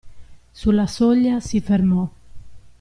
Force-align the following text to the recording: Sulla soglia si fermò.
Sulla 0.51 0.87
soglia 0.87 1.39
si 1.39 1.61
fermò. 1.61 2.09